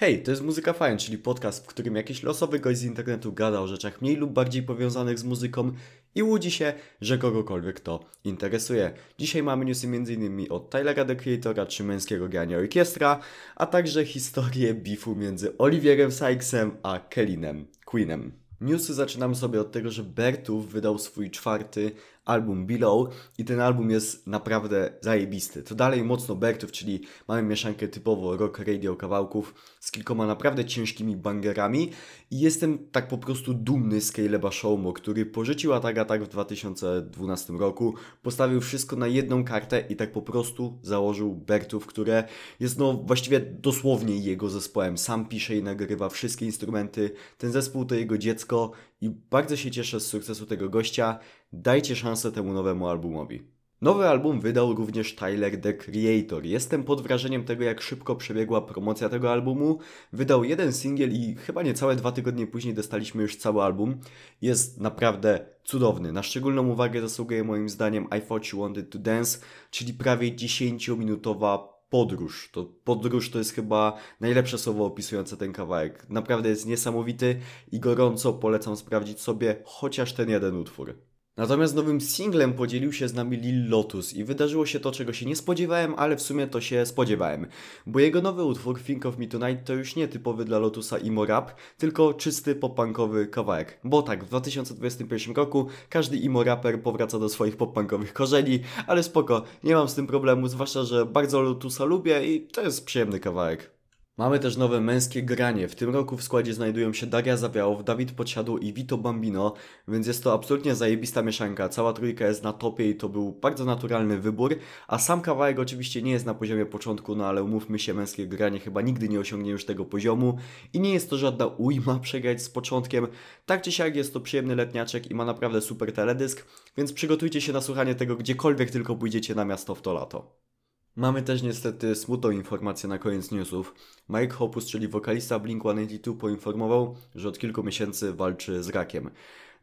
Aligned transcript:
Hej, 0.00 0.22
to 0.22 0.30
jest 0.30 0.42
Muzyka 0.42 0.72
Fajna, 0.72 0.98
czyli 0.98 1.18
podcast, 1.18 1.64
w 1.64 1.66
którym 1.66 1.96
jakiś 1.96 2.22
losowy 2.22 2.58
gość 2.58 2.78
z 2.78 2.84
internetu 2.84 3.32
gada 3.32 3.60
o 3.60 3.66
rzeczach 3.66 4.02
mniej 4.02 4.16
lub 4.16 4.32
bardziej 4.32 4.62
powiązanych 4.62 5.18
z 5.18 5.24
muzyką 5.24 5.72
i 6.14 6.22
łudzi 6.22 6.50
się, 6.50 6.72
że 7.00 7.18
kogokolwiek 7.18 7.80
to 7.80 8.04
interesuje. 8.24 8.92
Dzisiaj 9.18 9.42
mamy 9.42 9.64
newsy 9.64 9.86
m.in. 9.86 10.46
od 10.50 10.70
Tylera 10.70 11.04
The 11.04 11.16
Creatora 11.16 11.66
czy 11.66 11.84
Męskiego 11.84 12.28
Grania 12.28 12.58
Orkiestra, 12.58 13.20
a 13.56 13.66
także 13.66 14.04
historię 14.04 14.74
bifu 14.74 15.16
między 15.16 15.58
Oliwierem 15.58 16.12
Sykesem 16.12 16.76
a 16.82 16.98
Kellinem 16.98 17.66
Queenem. 17.84 18.32
Newsy 18.60 18.94
zaczynamy 18.94 19.34
sobie 19.34 19.60
od 19.60 19.72
tego, 19.72 19.90
że 19.90 20.02
Bertów 20.02 20.72
wydał 20.72 20.98
swój 20.98 21.30
czwarty 21.30 21.92
album 22.30 22.66
Below 22.66 23.08
i 23.38 23.44
ten 23.44 23.60
album 23.60 23.90
jest 23.90 24.26
naprawdę 24.26 24.92
zajebisty. 25.00 25.62
To 25.62 25.74
dalej 25.74 26.04
mocno 26.04 26.34
Bertów, 26.34 26.72
czyli 26.72 27.00
mamy 27.28 27.42
mieszankę 27.42 27.88
typowo 27.88 28.36
rock 28.36 28.58
radio 28.58 28.96
kawałków 28.96 29.54
z 29.80 29.90
kilkoma 29.90 30.26
naprawdę 30.26 30.64
ciężkimi 30.64 31.16
bangerami 31.16 31.90
i 32.30 32.40
jestem 32.40 32.78
tak 32.92 33.08
po 33.08 33.18
prostu 33.18 33.54
dumny 33.54 34.00
z 34.00 34.12
Caleba 34.12 34.50
Showmo, 34.50 34.92
który 34.92 35.26
porzucił 35.26 35.72
Atak 35.72 35.98
Atak 35.98 36.24
w 36.24 36.28
2012 36.28 37.52
roku, 37.52 37.94
postawił 38.22 38.60
wszystko 38.60 38.96
na 38.96 39.06
jedną 39.06 39.44
kartę 39.44 39.84
i 39.88 39.96
tak 39.96 40.12
po 40.12 40.22
prostu 40.22 40.78
założył 40.82 41.34
Bertów, 41.34 41.86
które 41.86 42.24
jest 42.60 42.78
no 42.78 42.92
właściwie 42.92 43.40
dosłownie 43.40 44.16
jego 44.16 44.48
zespołem. 44.48 44.98
Sam 44.98 45.28
pisze 45.28 45.56
i 45.56 45.62
nagrywa 45.62 46.08
wszystkie 46.08 46.46
instrumenty. 46.46 47.10
Ten 47.38 47.52
zespół 47.52 47.84
to 47.84 47.94
jego 47.94 48.18
dziecko 48.18 48.70
i 49.00 49.10
bardzo 49.10 49.56
się 49.56 49.70
cieszę 49.70 50.00
z 50.00 50.06
sukcesu 50.06 50.46
tego 50.46 50.68
gościa. 50.68 51.18
Dajcie 51.52 51.96
szansę 51.96 52.32
temu 52.32 52.52
nowemu 52.52 52.88
albumowi. 52.88 53.42
Nowy 53.80 54.08
album 54.08 54.40
wydał 54.40 54.74
również 54.74 55.14
Tyler 55.14 55.60
The 55.60 55.74
Creator. 55.74 56.44
Jestem 56.44 56.84
pod 56.84 57.00
wrażeniem 57.00 57.44
tego, 57.44 57.64
jak 57.64 57.80
szybko 57.80 58.16
przebiegła 58.16 58.60
promocja 58.60 59.08
tego 59.08 59.32
albumu. 59.32 59.78
Wydał 60.12 60.44
jeden 60.44 60.72
singiel 60.72 61.12
i 61.12 61.34
chyba 61.34 61.62
niecałe 61.62 61.96
dwa 61.96 62.12
tygodnie 62.12 62.46
później 62.46 62.74
dostaliśmy 62.74 63.22
już 63.22 63.36
cały 63.36 63.62
album. 63.62 64.00
Jest 64.42 64.80
naprawdę 64.80 65.46
cudowny. 65.64 66.12
Na 66.12 66.22
szczególną 66.22 66.68
uwagę 66.68 67.00
zasługuje 67.00 67.44
moim 67.44 67.68
zdaniem 67.68 68.04
I 68.18 68.20
Thought 68.28 68.52
You 68.52 68.60
Wanted 68.60 68.90
to 68.90 68.98
Dance, 68.98 69.38
czyli 69.70 69.94
prawie 69.94 70.32
10-minutowa 70.32 71.58
podróż. 71.88 72.50
To 72.52 72.64
podróż 72.84 73.30
to 73.30 73.38
jest 73.38 73.54
chyba 73.54 73.96
najlepsze 74.20 74.58
słowo 74.58 74.84
opisujące 74.84 75.36
ten 75.36 75.52
kawałek. 75.52 76.06
Naprawdę 76.08 76.48
jest 76.48 76.66
niesamowity 76.66 77.40
i 77.72 77.80
gorąco 77.80 78.32
polecam 78.32 78.76
sprawdzić 78.76 79.20
sobie 79.20 79.56
chociaż 79.64 80.12
ten 80.12 80.30
jeden 80.30 80.56
utwór. 80.56 81.09
Natomiast 81.40 81.74
nowym 81.74 82.00
singlem 82.00 82.52
podzielił 82.52 82.92
się 82.92 83.08
z 83.08 83.14
nami 83.14 83.36
Lil 83.36 83.68
Lotus 83.68 84.14
i 84.14 84.24
wydarzyło 84.24 84.66
się 84.66 84.80
to, 84.80 84.92
czego 84.92 85.12
się 85.12 85.26
nie 85.26 85.36
spodziewałem, 85.36 85.94
ale 85.96 86.16
w 86.16 86.22
sumie 86.22 86.46
to 86.46 86.60
się 86.60 86.86
spodziewałem. 86.86 87.46
Bo 87.86 88.00
jego 88.00 88.22
nowy 88.22 88.44
utwór 88.44 88.82
Think 88.82 89.06
of 89.06 89.18
Me 89.18 89.26
Tonight 89.26 89.64
to 89.64 89.74
już 89.74 89.96
nie 89.96 90.08
typowy 90.08 90.44
dla 90.44 90.58
Lotusa 90.58 90.96
emo 90.96 91.26
rap, 91.26 91.52
tylko 91.78 92.14
czysty 92.14 92.54
popunkowy 92.54 93.26
kawałek. 93.26 93.80
Bo 93.84 94.02
tak, 94.02 94.24
w 94.24 94.28
2021 94.28 95.34
roku 95.34 95.66
każdy 95.88 96.16
emo 96.16 96.44
raper 96.44 96.82
powraca 96.82 97.18
do 97.18 97.28
swoich 97.28 97.56
popunkowych 97.56 98.12
korzeni, 98.12 98.60
ale 98.86 99.02
spoko, 99.02 99.42
nie 99.64 99.74
mam 99.74 99.88
z 99.88 99.94
tym 99.94 100.06
problemu, 100.06 100.48
zwłaszcza, 100.48 100.84
że 100.84 101.06
bardzo 101.06 101.42
Lotusa 101.42 101.84
lubię 101.84 102.26
i 102.26 102.40
to 102.40 102.62
jest 102.62 102.84
przyjemny 102.84 103.20
kawałek. 103.20 103.79
Mamy 104.20 104.38
też 104.38 104.56
nowe 104.56 104.80
męskie 104.80 105.22
granie. 105.22 105.68
W 105.68 105.74
tym 105.74 105.90
roku 105.90 106.16
w 106.16 106.22
składzie 106.22 106.54
znajdują 106.54 106.92
się 106.92 107.06
Daria 107.06 107.36
Zawiałow, 107.36 107.84
Dawid 107.84 108.12
Podsiadło 108.12 108.58
i 108.58 108.72
Vito 108.72 108.98
Bambino, 108.98 109.54
więc 109.88 110.06
jest 110.06 110.24
to 110.24 110.32
absolutnie 110.32 110.74
zajebista 110.74 111.22
mieszanka. 111.22 111.68
Cała 111.68 111.92
trójka 111.92 112.26
jest 112.26 112.42
na 112.42 112.52
topie 112.52 112.90
i 112.90 112.96
to 112.96 113.08
był 113.08 113.32
bardzo 113.32 113.64
naturalny 113.64 114.18
wybór, 114.18 114.56
a 114.88 114.98
sam 114.98 115.20
kawałek 115.20 115.58
oczywiście 115.58 116.02
nie 116.02 116.12
jest 116.12 116.26
na 116.26 116.34
poziomie 116.34 116.66
początku, 116.66 117.16
no 117.16 117.26
ale 117.26 117.42
umówmy 117.42 117.78
się, 117.78 117.94
męskie 117.94 118.26
granie 118.26 118.60
chyba 118.60 118.80
nigdy 118.80 119.08
nie 119.08 119.20
osiągnie 119.20 119.50
już 119.50 119.64
tego 119.64 119.84
poziomu 119.84 120.38
i 120.72 120.80
nie 120.80 120.92
jest 120.92 121.10
to 121.10 121.18
żadna 121.18 121.46
ujma 121.46 121.98
przegrać 122.08 122.42
z 122.42 122.50
początkiem. 122.50 123.06
Tak 123.46 123.62
czy 123.62 123.72
siak 123.72 123.96
jest 123.96 124.12
to 124.12 124.20
przyjemny 124.20 124.56
letniaczek 124.56 125.10
i 125.10 125.14
ma 125.14 125.24
naprawdę 125.24 125.60
super 125.60 125.92
teledysk, 125.92 126.46
więc 126.76 126.92
przygotujcie 126.92 127.40
się 127.40 127.52
na 127.52 127.60
słuchanie 127.60 127.94
tego 127.94 128.16
gdziekolwiek 128.16 128.70
tylko 128.70 128.96
pójdziecie 128.96 129.34
na 129.34 129.44
miasto 129.44 129.74
w 129.74 129.82
to 129.82 129.92
lato. 129.92 130.49
Mamy 130.96 131.22
też 131.22 131.42
niestety 131.42 131.94
smutną 131.94 132.30
informację 132.30 132.88
na 132.88 132.98
koniec 132.98 133.30
newsów. 133.30 133.74
Mike 134.08 134.34
Hoppus, 134.34 134.66
czyli 134.66 134.88
wokalista 134.88 135.38
Blink-182 135.38 136.16
poinformował, 136.16 136.96
że 137.14 137.28
od 137.28 137.38
kilku 137.38 137.62
miesięcy 137.62 138.12
walczy 138.12 138.62
z 138.62 138.68
rakiem. 138.68 139.10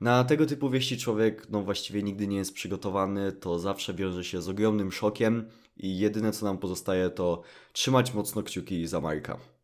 Na 0.02 0.24
tego 0.24 0.46
typu 0.46 0.70
wieści 0.70 0.98
człowiek 0.98 1.50
no 1.50 1.64
właściwie 1.64 2.04
nigdy 2.04 2.28
nie 2.28 2.38
jest 2.38 2.54
przygotowany, 2.54 3.32
to 3.32 3.60
zawsze 3.60 3.94
wiąże 3.94 4.24
się 4.24 4.42
z 4.42 4.50
ogromnym 4.50 4.92
szokiem 4.92 5.50
i 5.78 6.00
jedyne 6.00 6.32
co 6.32 6.46
nam 6.46 6.58
pozostaje 6.58 7.10
to 7.10 7.42
trzymać 7.74 8.14
mocno 8.14 8.44
kciuki 8.44 8.88
za 8.88 9.02
Majka. 9.02 9.57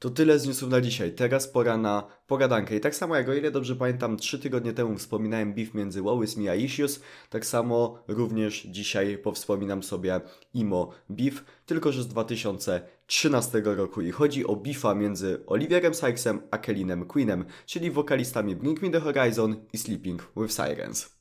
To 0.00 0.10
tyle 0.10 0.38
z 0.38 0.46
newsów 0.46 0.70
na 0.70 0.80
dzisiaj. 0.80 1.12
Teraz 1.12 1.48
pora 1.48 1.76
na 1.76 2.06
pogadankę. 2.26 2.76
I 2.76 2.80
tak 2.80 2.94
samo 2.94 3.16
jak 3.16 3.28
o 3.28 3.34
ile 3.34 3.50
dobrze 3.50 3.76
pamiętam, 3.76 4.16
trzy 4.16 4.38
tygodnie 4.38 4.72
temu 4.72 4.96
wspominałem 4.96 5.54
beef 5.54 5.74
między 5.74 6.02
Wołys 6.02 6.36
a 6.50 6.54
Issues, 6.54 7.00
tak 7.30 7.46
samo 7.46 8.02
również 8.08 8.62
dzisiaj 8.62 9.18
powspominam 9.18 9.82
sobie 9.82 10.20
Imo 10.54 10.90
Beef, 11.08 11.44
tylko 11.66 11.92
że 11.92 12.02
z 12.02 12.08
2013 12.08 13.62
roku. 13.64 14.00
I 14.00 14.10
chodzi 14.10 14.46
o 14.46 14.56
beefa 14.56 14.94
między 14.94 15.42
Oliwierem 15.46 15.94
Sykesem 15.94 16.42
a 16.50 16.58
Kellinem 16.58 17.06
Queenem, 17.06 17.44
czyli 17.66 17.90
wokalistami 17.90 18.56
Blink 18.56 18.82
Me 18.82 18.90
The 18.90 19.00
Horizon 19.00 19.56
i 19.72 19.78
Sleeping 19.78 20.32
With 20.36 20.52
Sirens. 20.52 21.19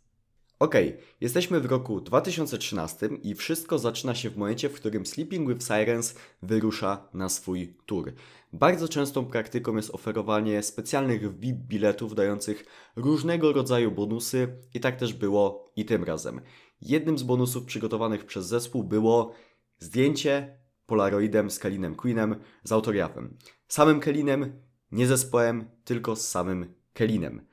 Okej, 0.60 0.90
okay, 0.90 1.02
jesteśmy 1.22 1.60
w 1.60 1.66
roku 1.66 2.02
2013 2.02 3.10
i 3.24 3.36
wszystko 3.36 3.80
zaczyna 3.80 4.16
się 4.16 4.30
w 4.30 4.38
momencie, 4.38 4.70
w 4.70 4.74
którym 4.74 5.06
Sleeping 5.06 5.50
with 5.50 5.68
Sirens 5.68 6.16
wyrusza 6.42 7.10
na 7.14 7.30
swój 7.30 7.78
tour. 7.86 8.14
Bardzo 8.54 8.88
częstą 8.88 9.26
praktyką 9.26 9.76
jest 9.76 9.90
oferowanie 9.96 10.64
specjalnych 10.64 11.40
VIP 11.40 11.58
biletów 11.58 12.16
dających 12.16 12.66
różnego 12.96 13.54
rodzaju 13.54 13.92
bonusy 13.92 14.48
i 14.74 14.80
tak 14.80 14.96
też 14.96 15.14
było 15.14 15.72
i 15.76 15.86
tym 15.86 16.04
razem. 16.04 16.42
Jednym 16.82 17.18
z 17.18 17.24
bonusów 17.24 17.66
przygotowanych 17.66 18.26
przez 18.26 18.46
zespół 18.46 18.84
było 18.84 19.34
zdjęcie 19.78 20.60
polaroidem 20.86 21.52
z 21.52 21.60
Kelinem 21.60 21.96
Queenem 21.96 22.36
z 22.64 22.72
autografem. 22.72 23.38
Samym 23.68 24.00
Kelinem, 24.00 24.62
nie 24.92 25.08
zespołem, 25.08 25.70
tylko 25.84 26.16
z 26.16 26.28
samym 26.28 26.74
Kelinem. 26.94 27.49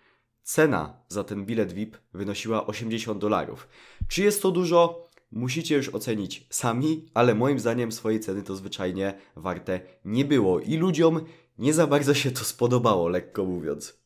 Cena 0.47 0.95
za 1.09 1.25
ten 1.25 1.45
bilet 1.45 1.73
VIP 1.73 1.97
wynosiła 2.15 2.67
80 2.67 3.21
dolarów. 3.21 3.69
Czy 4.09 4.23
jest 4.23 4.43
to 4.43 4.51
dużo? 4.51 5.09
Musicie 5.33 5.77
już 5.77 5.89
ocenić 5.89 6.47
sami, 6.51 7.11
ale 7.15 7.35
moim 7.35 7.59
zdaniem 7.59 7.93
swojej 7.93 8.21
ceny 8.21 8.43
to 8.43 8.57
zwyczajnie 8.57 9.15
warte 9.37 9.81
nie 10.05 10.25
było 10.25 10.61
i 10.61 10.77
ludziom 10.77 11.21
nie 11.59 11.75
za 11.75 11.87
bardzo 11.87 12.15
się 12.15 12.31
to 12.31 12.45
spodobało, 12.45 13.09
lekko 13.09 13.45
mówiąc. 13.45 13.99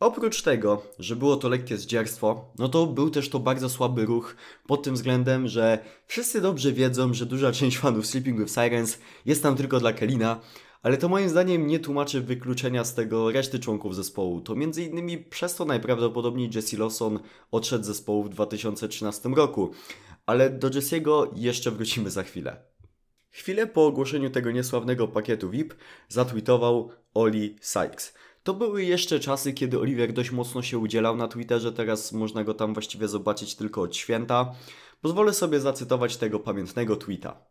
Oprócz 0.00 0.42
tego, 0.42 0.82
że 0.98 1.16
było 1.16 1.36
to 1.36 1.48
lekkie 1.48 1.76
zdzierstwo, 1.76 2.52
no 2.58 2.68
to 2.68 2.86
był 2.86 3.10
też 3.10 3.28
to 3.28 3.38
bardzo 3.38 3.68
słaby 3.68 4.06
ruch 4.06 4.36
pod 4.66 4.82
tym 4.82 4.94
względem, 4.94 5.48
że 5.48 5.78
wszyscy 6.06 6.40
dobrze 6.40 6.72
wiedzą, 6.72 7.14
że 7.14 7.26
duża 7.26 7.52
część 7.52 7.78
fanów 7.78 8.06
Sleeping 8.06 8.38
with 8.38 8.54
Sirens 8.54 8.98
jest 9.26 9.42
tam 9.42 9.56
tylko 9.56 9.80
dla 9.80 9.92
Kelina, 9.92 10.40
ale 10.82 10.96
to 10.96 11.08
moim 11.08 11.28
zdaniem 11.28 11.66
nie 11.66 11.78
tłumaczy 11.78 12.20
wykluczenia 12.20 12.84
z 12.84 12.94
tego 12.94 13.30
reszty 13.30 13.58
członków 13.58 13.94
zespołu. 13.96 14.40
To 14.40 14.54
między 14.54 14.84
innymi 14.84 15.18
przez 15.18 15.54
to 15.54 15.64
najprawdopodobniej 15.64 16.50
Jesse 16.54 16.76
Lawson 16.76 17.18
odszedł 17.50 17.84
z 17.84 17.86
zespołu 17.86 18.24
w 18.24 18.28
2013 18.28 19.28
roku. 19.28 19.70
Ale 20.26 20.50
do 20.50 20.70
Jesse'ego 20.70 21.28
jeszcze 21.34 21.70
wrócimy 21.70 22.10
za 22.10 22.22
chwilę. 22.22 22.62
Chwilę 23.30 23.66
po 23.66 23.86
ogłoszeniu 23.86 24.30
tego 24.30 24.50
niesławnego 24.50 25.08
pakietu 25.08 25.50
VIP 25.50 25.74
zatweetował 26.08 26.90
Oli 27.14 27.56
Sykes. 27.60 28.14
To 28.42 28.54
były 28.54 28.84
jeszcze 28.84 29.20
czasy, 29.20 29.52
kiedy 29.52 29.78
Oliver 29.78 30.12
dość 30.12 30.30
mocno 30.30 30.62
się 30.62 30.78
udzielał 30.78 31.16
na 31.16 31.28
Twitterze, 31.28 31.72
teraz 31.72 32.12
można 32.12 32.44
go 32.44 32.54
tam 32.54 32.72
właściwie 32.72 33.08
zobaczyć 33.08 33.54
tylko 33.54 33.82
od 33.82 33.96
święta. 33.96 34.54
Pozwolę 35.00 35.32
sobie 35.32 35.60
zacytować 35.60 36.16
tego 36.16 36.40
pamiętnego 36.40 36.96
tweeta. 36.96 37.49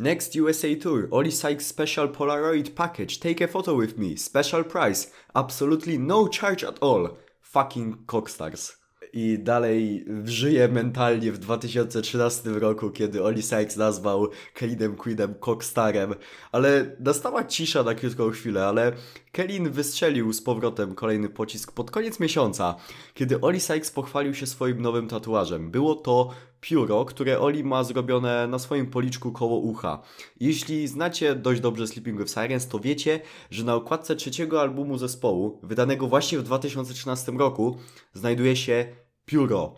Next 0.00 0.34
USA 0.34 0.74
Tour, 0.74 1.06
Oli 1.12 1.30
Sykes 1.30 1.66
Special 1.66 2.08
Polaroid 2.08 2.74
Package, 2.74 3.20
take 3.20 3.40
a 3.44 3.46
photo 3.46 3.76
with 3.76 3.96
me, 3.96 4.16
special 4.16 4.64
price, 4.64 5.12
absolutely 5.34 5.98
no 5.98 6.26
charge 6.26 6.64
at 6.64 6.82
all. 6.82 7.16
Fucking 7.40 8.04
cockstars. 8.06 8.72
I 9.12 9.38
dalej 9.38 10.04
żyje 10.24 10.68
mentalnie 10.68 11.32
w 11.32 11.38
2013 11.38 12.50
roku, 12.50 12.90
kiedy 12.90 13.24
Oli 13.24 13.42
Sykes 13.42 13.76
nazwał 13.76 14.28
Kellinem 14.54 14.96
Queenem 14.96 15.34
cockstarem. 15.34 16.14
Ale 16.52 16.96
nastała 17.00 17.44
cisza 17.44 17.82
na 17.82 17.94
krótką 17.94 18.30
chwilę, 18.30 18.66
ale 18.66 18.92
Kellin 19.32 19.70
wystrzelił 19.70 20.32
z 20.32 20.42
powrotem 20.42 20.94
kolejny 20.94 21.28
pocisk 21.28 21.72
pod 21.72 21.90
koniec 21.90 22.20
miesiąca, 22.20 22.76
kiedy 23.14 23.40
Oli 23.40 23.60
Sykes 23.60 23.90
pochwalił 23.90 24.34
się 24.34 24.46
swoim 24.46 24.82
nowym 24.82 25.08
tatuażem. 25.08 25.70
Było 25.70 25.94
to 25.94 26.30
pióro, 26.64 27.04
które 27.04 27.40
Oli 27.40 27.64
ma 27.64 27.84
zrobione 27.84 28.46
na 28.46 28.58
swoim 28.58 28.86
policzku 28.86 29.32
koło 29.32 29.58
ucha. 29.58 30.02
Jeśli 30.40 30.88
znacie 30.88 31.34
dość 31.34 31.60
dobrze 31.60 31.86
Sleeping 31.86 32.18
with 32.18 32.32
Sirens, 32.32 32.68
to 32.68 32.78
wiecie, 32.78 33.20
że 33.50 33.64
na 33.64 33.74
okładce 33.74 34.16
trzeciego 34.16 34.60
albumu 34.60 34.98
zespołu, 34.98 35.60
wydanego 35.62 36.06
właśnie 36.06 36.38
w 36.38 36.42
2013 36.42 37.32
roku, 37.32 37.76
znajduje 38.12 38.56
się 38.56 38.86
pióro. 39.24 39.74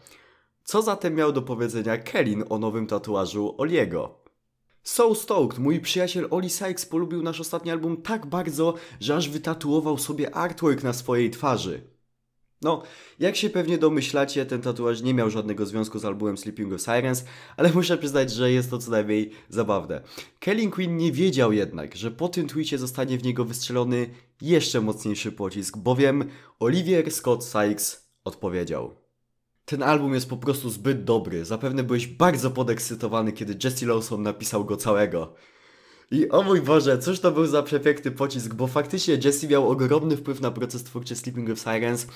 Co 0.64 0.82
zatem 0.82 1.14
miał 1.14 1.32
do 1.32 1.42
powiedzenia 1.42 1.96
Kellin 1.96 2.44
o 2.48 2.58
nowym 2.58 2.86
tatuażu 2.86 3.54
Oliego? 3.58 4.20
So 4.82 5.14
Stoked, 5.14 5.58
mój 5.58 5.80
przyjaciel 5.80 6.28
Oli 6.30 6.50
Sykes 6.50 6.86
polubił 6.86 7.22
nasz 7.22 7.40
ostatni 7.40 7.70
album 7.70 8.02
tak 8.02 8.26
bardzo, 8.26 8.74
że 9.00 9.16
aż 9.16 9.28
wytatuował 9.28 9.98
sobie 9.98 10.34
artwork 10.34 10.82
na 10.82 10.92
swojej 10.92 11.30
twarzy. 11.30 11.95
No, 12.62 12.82
jak 13.19 13.37
się 13.37 13.50
pewnie 13.50 13.79
domyślacie, 13.79 14.47
ten 14.47 14.62
tatuaż 14.62 15.03
nie 15.03 15.14
miał 15.14 15.31
żadnego 15.31 15.67
związku 15.67 15.99
z 15.99 16.05
albumem 16.05 16.38
Sleeping 16.38 16.73
with 16.73 16.85
Sirens, 16.85 17.25
ale 17.56 17.73
muszę 17.73 17.99
przyznać, 17.99 18.31
że 18.32 18.53
jest 18.53 18.70
to 18.70 18.79
co 18.79 18.91
najmniej 18.91 19.31
zabawne. 19.49 20.03
Kelly 20.38 20.70
Quinn 20.70 20.97
nie 20.97 21.12
wiedział 21.12 21.53
jednak, 21.53 21.97
że 21.97 22.11
po 22.11 22.29
tym 22.29 22.49
tweetie 22.49 22.79
zostanie 22.79 23.19
w 23.19 23.25
niego 23.25 23.44
wystrzelony 23.44 24.11
jeszcze 24.43 24.81
mocniejszy 24.81 25.32
pocisk, 25.32 25.76
bowiem 25.76 26.31
Olivier 26.61 27.11
Scott 27.11 27.44
Sykes 27.44 28.11
odpowiedział. 28.25 28.94
Ten 29.64 29.82
album 29.82 30.14
jest 30.14 30.29
po 30.29 30.37
prostu 30.37 30.70
zbyt 30.70 31.05
dobry. 31.05 31.44
Zapewne 31.44 31.82
byłeś 31.82 32.06
bardzo 32.06 32.50
podekscytowany, 32.50 33.32
kiedy 33.32 33.58
Jesse 33.64 33.87
Lawson 33.87 34.23
napisał 34.23 34.64
go 34.64 34.76
całego. 34.76 35.35
I 36.11 36.29
o 36.29 36.43
mój 36.43 36.62
Boże, 36.62 36.99
cóż 36.99 37.20
to 37.20 37.32
był 37.32 37.47
za 37.47 37.62
przepiękny 37.62 38.11
pocisk, 38.11 38.55
bo 38.55 38.67
faktycznie 38.67 39.19
Jesse 39.25 39.49
miał 39.49 39.70
ogromny 39.70 40.17
wpływ 40.17 40.41
na 40.41 40.50
proces 40.50 40.85
twórczy 40.85 41.17
Sleeping 41.17 41.49
with 41.49 41.62
Sirens, 41.62 42.06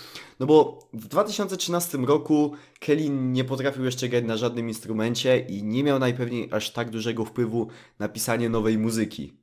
no 0.40 0.46
bo 0.46 0.78
w 0.92 1.08
2013 1.08 1.98
roku 1.98 2.52
Kelly 2.80 3.10
nie 3.10 3.44
potrafił 3.44 3.84
jeszcze 3.84 4.08
grać 4.08 4.24
na 4.24 4.36
żadnym 4.36 4.68
instrumencie 4.68 5.38
i 5.38 5.62
nie 5.62 5.84
miał 5.84 5.98
najpewniej 5.98 6.48
aż 6.52 6.70
tak 6.70 6.90
dużego 6.90 7.24
wpływu 7.24 7.68
na 7.98 8.08
pisanie 8.08 8.48
nowej 8.48 8.78
muzyki. 8.78 9.39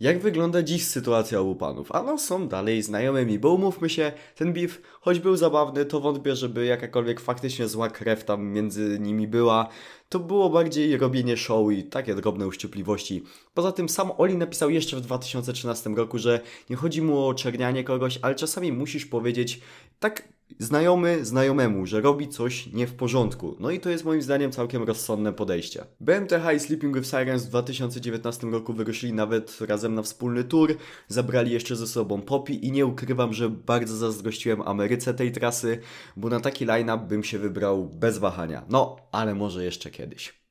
Jak 0.00 0.18
wygląda 0.18 0.62
dziś 0.62 0.86
sytuacja 0.86 1.40
obu 1.40 1.54
panów? 1.54 1.92
Ano 1.92 2.18
są 2.18 2.48
dalej 2.48 2.82
znajomymi, 2.82 3.38
bo 3.38 3.52
umówmy 3.52 3.90
się, 3.90 4.12
ten 4.34 4.52
beef, 4.52 4.82
choć 5.00 5.18
był 5.18 5.36
zabawny, 5.36 5.84
to 5.84 6.00
wątpię, 6.00 6.36
żeby 6.36 6.66
jakakolwiek 6.66 7.20
faktycznie 7.20 7.68
zła 7.68 7.90
krew 7.90 8.24
tam 8.24 8.46
między 8.46 8.98
nimi 9.00 9.28
była. 9.28 9.68
To 10.08 10.18
było 10.18 10.50
bardziej 10.50 10.96
robienie 10.96 11.36
show 11.36 11.72
i 11.72 11.84
takie 11.84 12.14
drobne 12.14 12.46
uszczypliwości. 12.46 13.22
Poza 13.54 13.72
tym 13.72 13.88
sam 13.88 14.10
Oli 14.18 14.36
napisał 14.36 14.70
jeszcze 14.70 14.96
w 14.96 15.00
2013 15.00 15.90
roku, 15.90 16.18
że 16.18 16.40
nie 16.70 16.76
chodzi 16.76 17.02
mu 17.02 17.26
o 17.26 17.34
czernianie 17.34 17.84
kogoś, 17.84 18.18
ale 18.22 18.34
czasami 18.34 18.72
musisz 18.72 19.06
powiedzieć 19.06 19.60
tak 20.00 20.28
znajomy 20.58 21.24
znajomemu, 21.24 21.86
że 21.86 22.00
robi 22.00 22.28
coś 22.28 22.72
nie 22.72 22.86
w 22.86 22.94
porządku. 22.94 23.56
No 23.60 23.70
i 23.70 23.80
to 23.80 23.90
jest 23.90 24.04
moim 24.04 24.22
zdaniem 24.22 24.52
całkiem 24.52 24.82
rozsądne 24.82 25.32
podejście. 25.32 25.84
BMTH 26.00 26.52
i 26.56 26.60
Sleeping 26.60 26.96
with 26.96 27.10
Sirens 27.10 27.44
w 27.44 27.48
2019 27.48 28.46
roku 28.46 28.72
wyruszyli 28.72 29.12
nawet 29.12 29.60
razem 29.60 29.94
na 29.94 30.02
wspólny 30.02 30.44
tour, 30.44 30.74
zabrali 31.08 31.52
jeszcze 31.52 31.76
ze 31.76 31.86
sobą 31.86 32.22
Poppy 32.22 32.52
i 32.52 32.72
nie 32.72 32.86
ukrywam, 32.86 33.32
że 33.32 33.50
bardzo 33.50 33.96
zazdrościłem 33.96 34.62
Ameryce 34.62 35.14
tej 35.14 35.32
trasy, 35.32 35.80
bo 36.16 36.28
na 36.28 36.40
taki 36.40 36.64
line-up 36.64 37.06
bym 37.08 37.24
się 37.24 37.38
wybrał 37.38 37.88
bez 37.88 38.18
wahania. 38.18 38.64
No, 38.68 38.96
ale 39.12 39.34
może 39.34 39.64
jeszcze 39.64 39.90
kiedyś. 39.90 40.45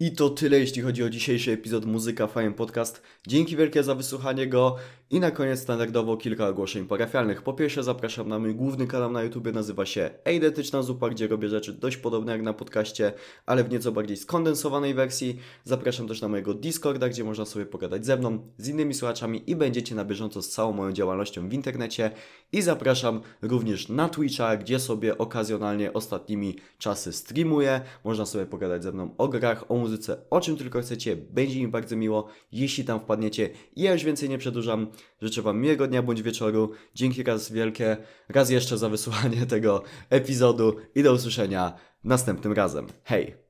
I 0.00 0.12
to 0.12 0.30
tyle, 0.30 0.58
jeśli 0.58 0.82
chodzi 0.82 1.04
o 1.04 1.10
dzisiejszy 1.10 1.52
epizod 1.52 1.84
Muzyka 1.84 2.26
Fame 2.26 2.52
Podcast. 2.52 3.02
Dzięki 3.26 3.56
wielkie 3.56 3.82
za 3.82 3.94
wysłuchanie 3.94 4.46
go 4.46 4.76
i 5.10 5.20
na 5.20 5.30
koniec 5.30 5.60
standardowo 5.60 6.16
kilka 6.16 6.48
ogłoszeń 6.48 6.86
parafialnych. 6.86 7.42
Po 7.42 7.52
pierwsze 7.52 7.82
zapraszam 7.82 8.28
na 8.28 8.38
mój 8.38 8.54
główny 8.54 8.86
kanał 8.86 9.12
na 9.12 9.22
YouTube, 9.22 9.52
nazywa 9.52 9.86
się 9.86 10.10
Eidetyczna 10.24 10.82
Zupa, 10.82 11.08
gdzie 11.10 11.28
robię 11.28 11.48
rzeczy 11.48 11.72
dość 11.72 11.96
podobne 11.96 12.32
jak 12.32 12.42
na 12.42 12.52
podcaście, 12.52 13.12
ale 13.46 13.64
w 13.64 13.70
nieco 13.70 13.92
bardziej 13.92 14.16
skondensowanej 14.16 14.94
wersji. 14.94 15.38
Zapraszam 15.64 16.08
też 16.08 16.20
na 16.20 16.28
mojego 16.28 16.54
Discorda, 16.54 17.08
gdzie 17.08 17.24
można 17.24 17.44
sobie 17.44 17.66
pogadać 17.66 18.06
ze 18.06 18.16
mną, 18.16 18.48
z 18.58 18.68
innymi 18.68 18.94
słuchaczami 18.94 19.50
i 19.50 19.56
będziecie 19.56 19.94
na 19.94 20.04
bieżąco 20.04 20.42
z 20.42 20.48
całą 20.48 20.72
moją 20.72 20.92
działalnością 20.92 21.48
w 21.48 21.52
internecie. 21.52 22.10
I 22.52 22.62
zapraszam 22.62 23.20
również 23.42 23.88
na 23.88 24.08
Twitcha, 24.08 24.56
gdzie 24.56 24.80
sobie 24.80 25.18
okazjonalnie 25.18 25.92
ostatnimi 25.92 26.56
czasy 26.78 27.12
streamuję. 27.12 27.80
Można 28.04 28.26
sobie 28.26 28.46
pogadać 28.46 28.82
ze 28.82 28.92
mną 28.92 29.14
o 29.18 29.28
grach, 29.28 29.70
o 29.70 29.83
muzyce, 29.84 30.16
o 30.30 30.40
czym 30.40 30.56
tylko 30.56 30.80
chcecie. 30.80 31.16
Będzie 31.16 31.60
mi 31.60 31.68
bardzo 31.68 31.96
miło, 31.96 32.28
jeśli 32.52 32.84
tam 32.84 33.00
wpadniecie. 33.00 33.50
Ja 33.76 33.92
już 33.92 34.04
więcej 34.04 34.28
nie 34.28 34.38
przedłużam. 34.38 34.86
Życzę 35.22 35.42
Wam 35.42 35.60
miłego 35.60 35.86
dnia 35.86 36.02
bądź 36.02 36.22
wieczoru. 36.22 36.70
Dzięki 36.94 37.22
raz 37.22 37.52
wielkie, 37.52 37.96
raz 38.28 38.50
jeszcze 38.50 38.78
za 38.78 38.88
wysłuchanie 38.88 39.46
tego 39.54 39.82
epizodu 40.10 40.76
i 40.94 41.02
do 41.02 41.12
usłyszenia 41.12 41.72
następnym 42.04 42.52
razem. 42.52 42.86
Hej! 43.04 43.43